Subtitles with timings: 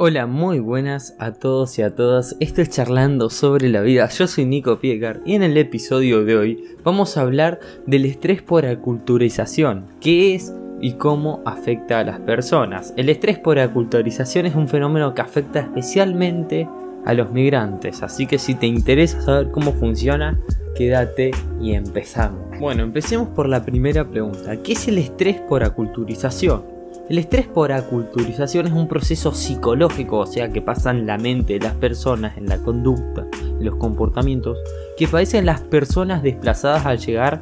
[0.00, 2.36] Hola, muy buenas a todos y a todas.
[2.38, 4.08] Esto es charlando sobre la vida.
[4.08, 8.40] Yo soy Nico Piegar y en el episodio de hoy vamos a hablar del estrés
[8.40, 9.86] por aculturización.
[10.00, 12.94] ¿Qué es y cómo afecta a las personas?
[12.96, 16.68] El estrés por aculturización es un fenómeno que afecta especialmente
[17.04, 20.38] a los migrantes, así que si te interesa saber cómo funciona,
[20.76, 22.56] quédate y empezamos.
[22.60, 24.62] Bueno, empecemos por la primera pregunta.
[24.62, 26.77] ¿Qué es el estrés por aculturización?
[27.08, 31.54] El estrés por aculturización es un proceso psicológico, o sea, que pasa en la mente
[31.54, 34.58] de las personas, en la conducta, en los comportamientos,
[34.98, 37.40] que padecen las personas desplazadas al llegar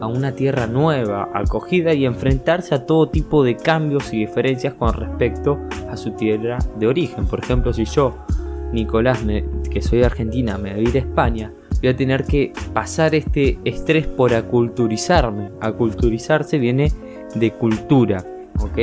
[0.00, 4.94] a una tierra nueva, acogida y enfrentarse a todo tipo de cambios y diferencias con
[4.94, 5.58] respecto
[5.90, 7.26] a su tierra de origen.
[7.26, 8.14] Por ejemplo, si yo,
[8.72, 9.24] Nicolás,
[9.68, 13.16] que soy de Argentina, me voy a ir a España, voy a tener que pasar
[13.16, 15.50] este estrés por aculturizarme.
[15.60, 16.92] Aculturizarse viene
[17.34, 18.24] de cultura
[18.60, 18.78] ¿ok?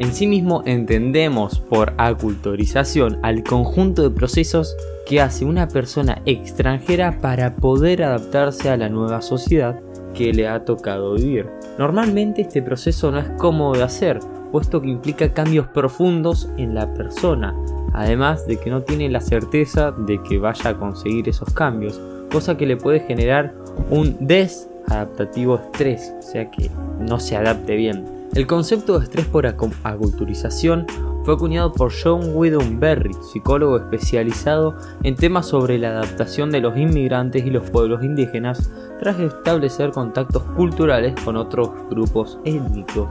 [0.00, 7.18] En sí mismo entendemos por aculturización al conjunto de procesos que hace una persona extranjera
[7.20, 9.80] para poder adaptarse a la nueva sociedad
[10.14, 11.48] que le ha tocado vivir.
[11.78, 14.20] Normalmente este proceso no es cómodo de hacer,
[14.52, 17.54] puesto que implica cambios profundos en la persona,
[17.92, 22.56] además de que no tiene la certeza de que vaya a conseguir esos cambios, cosa
[22.56, 23.54] que le puede generar
[23.90, 26.70] un desadaptativo estrés, o sea que
[27.00, 28.17] no se adapte bien.
[28.34, 30.86] El concepto de estrés por aculturización
[31.24, 37.44] fue acuñado por John Berry, psicólogo especializado en temas sobre la adaptación de los inmigrantes
[37.44, 38.70] y los pueblos indígenas
[39.00, 43.08] tras establecer contactos culturales con otros grupos étnicos.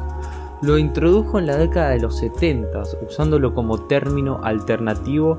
[0.62, 5.38] Lo introdujo en la década de los 70 usándolo como término alternativo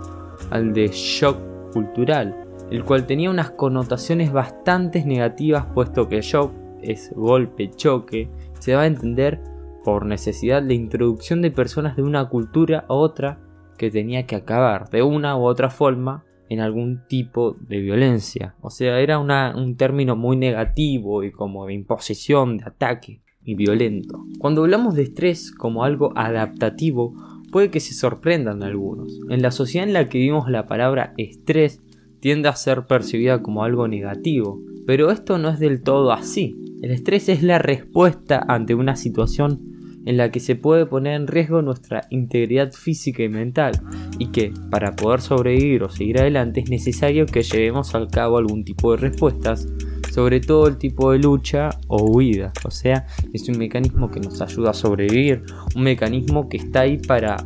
[0.51, 1.37] al de shock
[1.73, 8.29] cultural, el cual tenía unas connotaciones bastante negativas puesto que shock es golpe, choque,
[8.61, 9.41] se va a entender
[9.89, 13.41] por necesidad de introducción de personas de una cultura a otra
[13.79, 18.55] que tenía que acabar de una u otra forma en algún tipo de violencia.
[18.61, 24.27] O sea, era un término muy negativo y como de imposición, de ataque y violento.
[24.39, 27.15] Cuando hablamos de estrés como algo adaptativo,
[27.51, 29.19] puede que se sorprendan algunos.
[29.31, 31.81] En la sociedad en la que vivimos la palabra estrés
[32.21, 36.59] tiende a ser percibida como algo negativo, pero esto no es del todo así.
[36.83, 39.68] El estrés es la respuesta ante una situación
[40.09, 43.79] en la que se puede poner en riesgo nuestra integridad física y mental,
[44.19, 48.65] y que, para poder sobrevivir o seguir adelante, es necesario que llevemos al cabo algún
[48.65, 49.69] tipo de respuestas,
[50.11, 52.55] sobre todo el tipo de lucha o huida.
[52.65, 53.05] O sea,
[53.35, 55.43] es un mecanismo que nos ayuda a sobrevivir,
[55.77, 57.37] un mecanismo que está ahí para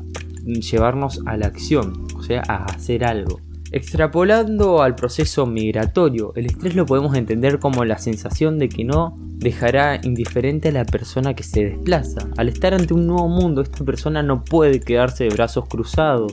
[0.45, 3.41] llevarnos a la acción, o sea, a hacer algo.
[3.73, 9.17] Extrapolando al proceso migratorio, el estrés lo podemos entender como la sensación de que no
[9.43, 12.29] dejará indiferente a la persona que se desplaza.
[12.37, 16.33] Al estar ante un nuevo mundo, esta persona no puede quedarse de brazos cruzados,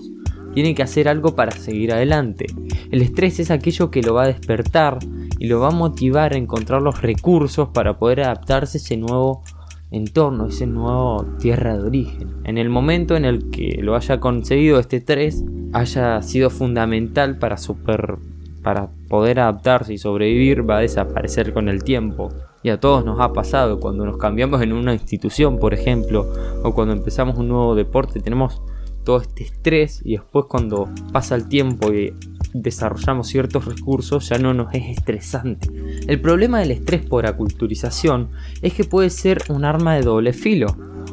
[0.53, 2.47] tiene que hacer algo para seguir adelante.
[2.92, 5.00] El estrés es aquello que lo va a despertar
[5.38, 9.44] y lo va a motivar a encontrar los recursos para poder adaptarse a ese nuevo
[9.91, 12.36] entorno, ese nuevo tierra de origen.
[12.44, 15.44] En el momento en el que lo haya conseguido este estrés,
[15.74, 18.18] haya sido fundamental para super
[18.64, 22.30] para poder adaptarse y sobrevivir va a desaparecer con el tiempo.
[22.64, 26.31] Y a todos nos ha pasado cuando nos cambiamos en una institución, por ejemplo,
[26.64, 28.62] o cuando empezamos un nuevo deporte, tenemos
[29.03, 32.14] todo este estrés y después cuando pasa el tiempo y
[32.53, 35.70] desarrollamos ciertos recursos ya no nos es estresante.
[36.08, 38.30] El problema del estrés por aculturización
[38.62, 40.68] es que puede ser un arma de doble filo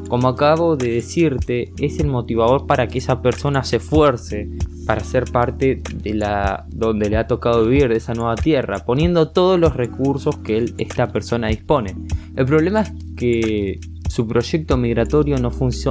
[0.08, 4.48] como acabo de decirte, es el motivador para que esa persona se esfuerce
[4.86, 9.30] para ser parte de la donde le ha tocado vivir de esa nueva tierra, poniendo
[9.30, 11.96] todos los recursos que esta persona dispone.
[12.36, 15.50] El problema es que su proyecto migratorio no,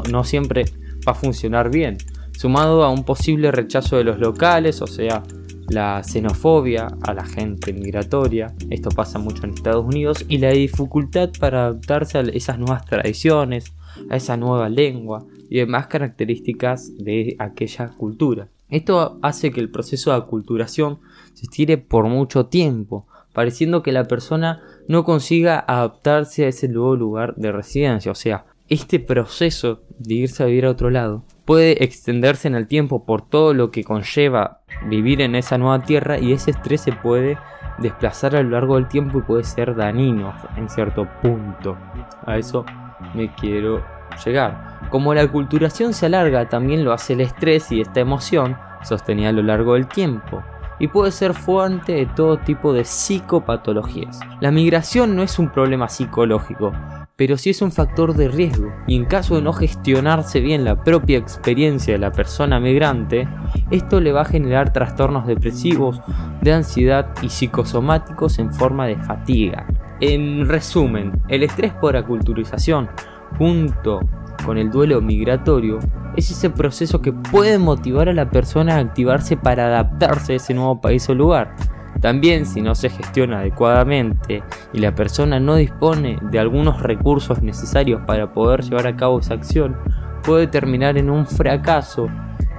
[0.10, 0.66] no siempre
[1.08, 1.98] va a funcionar bien,
[2.38, 5.24] sumado a un posible rechazo de los locales, o sea,
[5.70, 11.30] la xenofobia a la gente migratoria, esto pasa mucho en Estados Unidos, y la dificultad
[11.40, 13.74] para adaptarse a esas nuevas tradiciones,
[14.10, 18.48] a esa nueva lengua y demás características de aquella cultura.
[18.70, 21.00] Esto hace que el proceso de aculturación
[21.34, 26.96] se estire por mucho tiempo, pareciendo que la persona no consiga adaptarse a ese nuevo
[26.96, 28.12] lugar de residencia.
[28.12, 32.68] O sea, este proceso de irse a vivir a otro lado puede extenderse en el
[32.68, 36.92] tiempo por todo lo que conlleva vivir en esa nueva tierra y ese estrés se
[36.92, 37.38] puede
[37.78, 41.78] desplazar a lo largo del tiempo y puede ser dañino en cierto punto.
[42.26, 42.66] A eso
[43.14, 43.84] me quiero
[44.26, 44.80] llegar.
[44.90, 49.34] Como la culturación se alarga, también lo hace el estrés y esta emoción sostenida a
[49.34, 50.44] lo largo del tiempo
[50.80, 54.20] y puede ser fuente de todo tipo de psicopatologías.
[54.42, 56.74] La migración no es un problema psicológico,
[57.16, 60.84] pero si es un factor de riesgo y en caso de no gestionarse bien la
[60.84, 63.28] propia experiencia de la persona migrante,
[63.72, 66.02] esto le va a generar trastornos depresivos,
[66.42, 69.66] de ansiedad y psicosomáticos en forma de fatiga.
[70.02, 72.90] En resumen, el estrés por aculturización
[73.38, 74.02] junto
[74.46, 75.80] con el duelo migratorio
[76.18, 80.54] es ese proceso que puede motivar a la persona a activarse para adaptarse a ese
[80.54, 81.56] nuevo país o lugar.
[82.02, 84.44] También si no se gestiona adecuadamente
[84.74, 89.34] y la persona no dispone de algunos recursos necesarios para poder llevar a cabo esa
[89.34, 89.76] acción,
[90.24, 92.10] puede terminar en un fracaso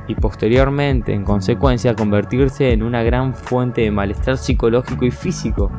[0.08, 5.70] y posteriormente, en consecuencia, convertirse en una gran fuente de malestar psicológico y físico.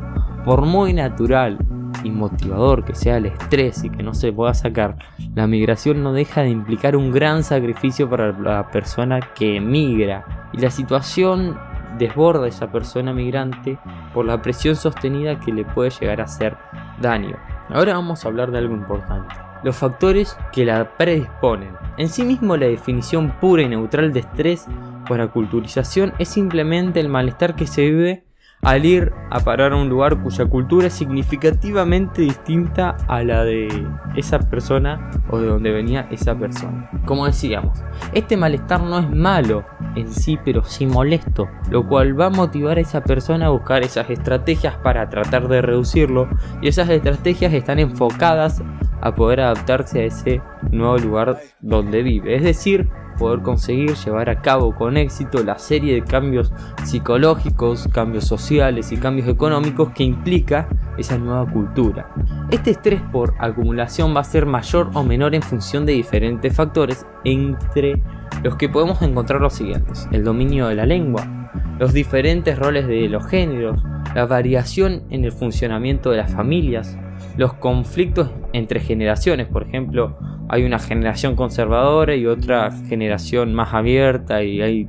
[0.44, 1.57] Por muy natural
[2.03, 4.98] y motivador que sea el estrés y que no se pueda sacar,
[5.33, 10.25] la migración no deja de implicar un gran sacrificio para la persona que emigra.
[10.53, 11.57] Y la situación
[11.98, 13.78] desborda a esa persona migrante
[14.14, 16.58] por la presión sostenida que le puede llegar a hacer
[17.02, 17.36] daño.
[17.70, 19.36] Ahora vamos a hablar de algo importante.
[19.64, 21.76] Los factores que la predisponen.
[21.98, 24.68] En sí mismo la definición pura y neutral de estrés
[25.08, 28.26] por aculturización es simplemente el malestar que se vive
[28.62, 33.69] al ir a parar a un lugar cuya cultura es significativamente distinta a la de
[34.15, 36.89] esa persona o de donde venía esa persona.
[37.06, 37.81] Como decíamos,
[38.13, 39.63] este malestar no es malo
[39.95, 43.83] en sí, pero sí molesto, lo cual va a motivar a esa persona a buscar
[43.83, 46.27] esas estrategias para tratar de reducirlo
[46.62, 48.62] y esas estrategias están enfocadas
[49.01, 52.36] a poder adaptarse a ese nuevo lugar donde vive.
[52.36, 56.54] Es decir, poder conseguir llevar a cabo con éxito la serie de cambios
[56.84, 60.68] psicológicos, cambios sociales y cambios económicos que implica
[60.98, 62.10] esa nueva cultura.
[62.52, 67.06] Este estrés por acumulación va a ser mayor o menor en función de diferentes factores,
[67.24, 68.02] entre
[68.44, 70.08] los que podemos encontrar los siguientes.
[70.12, 71.50] El dominio de la lengua,
[71.80, 73.84] los diferentes roles de los géneros,
[74.16, 76.98] la variación en el funcionamiento de las familias,
[77.38, 80.18] los conflictos entre generaciones, por ejemplo,
[80.50, 84.88] hay una generación conservadora y otra generación más abierta y hay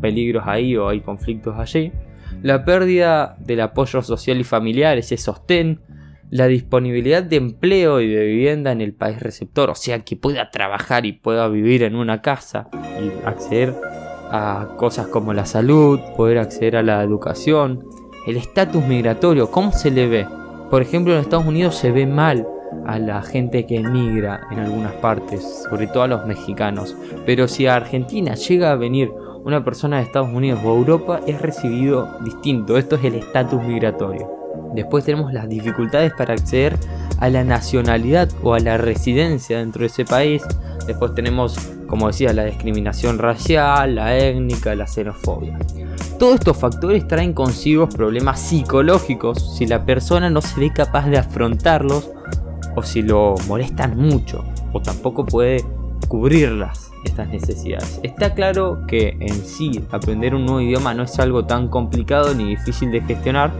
[0.00, 1.92] peligros ahí o hay conflictos allí.
[2.42, 5.80] La pérdida del apoyo social y familiar, ese sostén,
[6.30, 10.50] la disponibilidad de empleo y de vivienda en el país receptor, o sea que pueda
[10.50, 12.68] trabajar y pueda vivir en una casa
[13.00, 13.74] y acceder
[14.30, 17.84] a cosas como la salud, poder acceder a la educación,
[18.26, 20.26] el estatus migratorio, ¿cómo se le ve?
[20.70, 22.46] Por ejemplo, en Estados Unidos se ve mal
[22.86, 26.96] a la gente que emigra en algunas partes, sobre todo a los mexicanos.
[27.24, 29.12] Pero si a Argentina llega a venir
[29.44, 32.76] una persona de Estados Unidos o Europa, es recibido distinto.
[32.76, 34.28] Esto es el estatus migratorio.
[34.74, 36.76] Después tenemos las dificultades para acceder
[37.18, 40.42] a la nacionalidad o a la residencia dentro de ese país.
[40.86, 45.58] Después tenemos, como decía, la discriminación racial, la étnica, la xenofobia.
[46.18, 51.18] Todos estos factores traen consigo problemas psicológicos si la persona no se ve capaz de
[51.18, 52.10] afrontarlos
[52.74, 55.64] o si lo molestan mucho o tampoco puede
[56.08, 58.00] cubrirlas estas necesidades.
[58.02, 62.44] Está claro que en sí aprender un nuevo idioma no es algo tan complicado ni
[62.44, 63.52] difícil de gestionar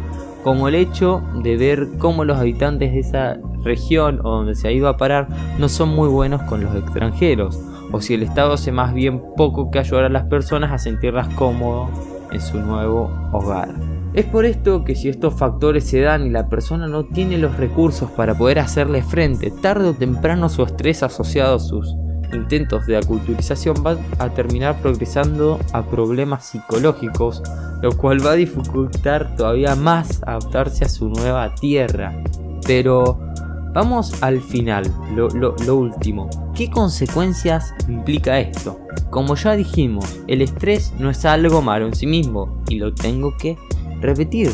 [0.43, 4.71] como el hecho de ver cómo los habitantes de esa región o donde se ha
[4.71, 5.29] ido a parar
[5.59, 7.61] no son muy buenos con los extranjeros,
[7.93, 11.29] o si el Estado hace más bien poco que ayudar a las personas a sentirlas
[11.35, 11.91] cómodas
[12.33, 13.75] en su nuevo hogar.
[14.15, 17.57] Es por esto que si estos factores se dan y la persona no tiene los
[17.57, 21.95] recursos para poder hacerle frente, tarde o temprano su estrés asociado a sus
[22.33, 27.43] intentos de aculturización va a terminar progresando a problemas psicológicos,
[27.83, 32.15] lo cual va a dificultar todavía más adaptarse a su nueva tierra.
[32.67, 33.19] Pero
[33.77, 36.31] vamos al final, lo, último.
[36.55, 38.81] ¿Qué consecuencias implica esto?
[39.11, 43.37] Como ya dijimos, el estrés no es algo malo en sí mismo y lo tengo
[43.37, 43.59] que
[44.01, 44.51] repetir.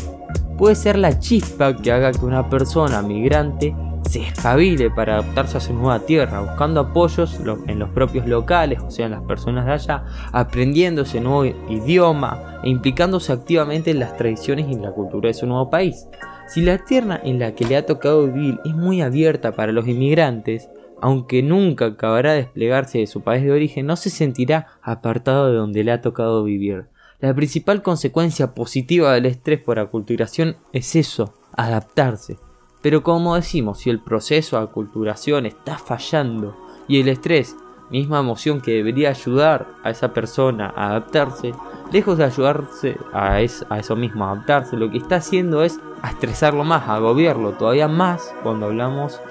[0.57, 3.73] Puede ser la chispa que haga que una persona migrante
[4.09, 8.91] se espabile para adaptarse a su nueva tierra, buscando apoyos en los propios locales, o
[8.91, 14.15] sea, en las personas de allá, aprendiendo ese nuevo idioma e implicándose activamente en las
[14.17, 16.07] tradiciones y en la cultura de su nuevo país.
[16.47, 19.87] Si la tierra en la que le ha tocado vivir es muy abierta para los
[19.87, 20.69] inmigrantes,
[21.01, 25.57] aunque nunca acabará de desplegarse de su país de origen, no se sentirá apartado de
[25.57, 26.85] donde le ha tocado vivir.
[27.19, 32.37] La principal consecuencia positiva del estrés por aculturación es eso, adaptarse.
[32.83, 36.55] Pero como decimos, si el proceso de aculturación está fallando
[36.87, 37.55] y el estrés,
[37.89, 41.53] misma emoción que debería ayudar a esa persona a adaptarse,
[41.93, 46.89] lejos de ayudarse a, eso mismo, a adaptarse, lo que está haciendo es estresarlo más,
[46.89, 49.21] a agobiarlo todavía más cuando hablamos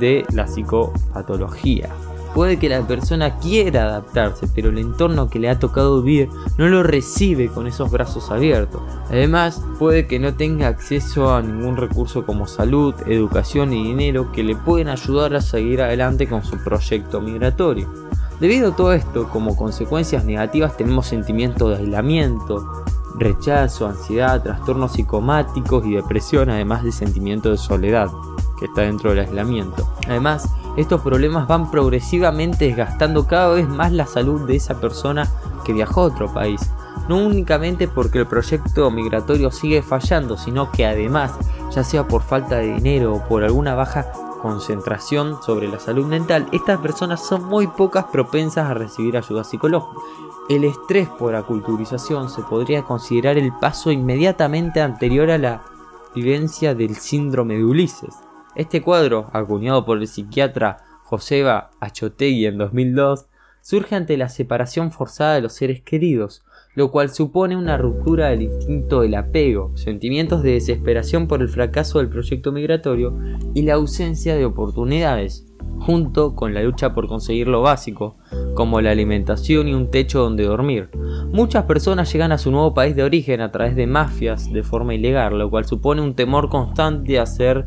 [0.00, 1.88] de la psicopatología.
[2.36, 6.28] Puede que la persona quiera adaptarse, pero el entorno que le ha tocado vivir
[6.58, 8.82] no lo recibe con esos brazos abiertos.
[9.08, 14.44] Además, puede que no tenga acceso a ningún recurso como salud, educación y dinero que
[14.44, 17.88] le pueden ayudar a seguir adelante con su proyecto migratorio.
[18.38, 22.84] Debido a todo esto, como consecuencias negativas tenemos sentimientos de aislamiento,
[23.18, 28.10] rechazo, ansiedad, trastornos psicomáticos y depresión, además de sentimiento de soledad
[28.58, 29.90] que está dentro del aislamiento.
[30.06, 35.28] Además, estos problemas van progresivamente desgastando cada vez más la salud de esa persona
[35.64, 36.60] que viajó a otro país.
[37.08, 41.32] No únicamente porque el proyecto migratorio sigue fallando, sino que además,
[41.72, 44.06] ya sea por falta de dinero o por alguna baja
[44.42, 50.00] concentración sobre la salud mental, estas personas son muy pocas propensas a recibir ayuda psicológica.
[50.48, 55.62] El estrés por aculturización se podría considerar el paso inmediatamente anterior a la
[56.14, 58.25] vivencia del síndrome de Ulises.
[58.56, 63.26] Este cuadro, acuñado por el psiquiatra Joseba Achotegui en 2002,
[63.60, 66.42] surge ante la separación forzada de los seres queridos,
[66.74, 71.98] lo cual supone una ruptura del instinto del apego, sentimientos de desesperación por el fracaso
[71.98, 73.14] del proyecto migratorio
[73.52, 78.16] y la ausencia de oportunidades, junto con la lucha por conseguir lo básico,
[78.54, 80.88] como la alimentación y un techo donde dormir.
[81.30, 84.94] Muchas personas llegan a su nuevo país de origen a través de mafias de forma
[84.94, 87.66] ilegal, lo cual supone un temor constante a ser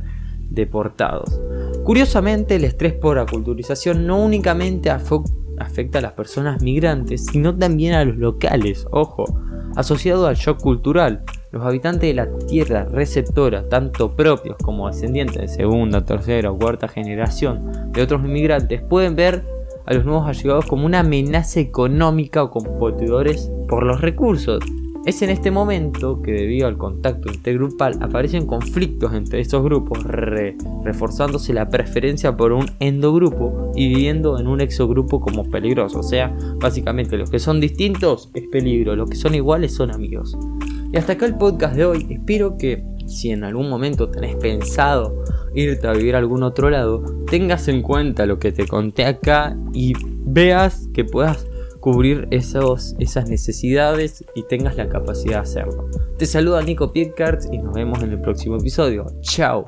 [0.49, 1.39] deportados.
[1.83, 8.05] Curiosamente, el estrés por aculturización no únicamente afecta a las personas migrantes, sino también a
[8.05, 9.25] los locales, ojo,
[9.75, 11.23] asociado al shock cultural.
[11.51, 16.87] Los habitantes de la tierra receptora, tanto propios como descendientes de segunda, tercera o cuarta
[16.87, 19.43] generación de otros inmigrantes, pueden ver
[19.85, 24.59] a los nuevos allegados como una amenaza económica o competidores por los recursos.
[25.05, 30.03] Es en este momento que debido al contacto intergrupal aparecen conflictos entre estos grupos,
[30.83, 35.99] reforzándose la preferencia por un endogrupo y viviendo en un exogrupo como peligroso.
[35.99, 40.37] O sea, básicamente los que son distintos es peligro, los que son iguales son amigos.
[40.91, 42.05] Y hasta acá el podcast de hoy.
[42.09, 45.23] Espero que si en algún momento tenés pensado
[45.55, 49.57] irte a vivir a algún otro lado, tengas en cuenta lo que te conté acá
[49.73, 49.93] y
[50.25, 51.48] veas que puedas
[51.79, 55.89] cubrir esos, esas necesidades y tengas la capacidad de hacerlo.
[56.17, 59.05] Te saluda Nico Pietcart y nos vemos en el próximo episodio.
[59.21, 59.65] Chao.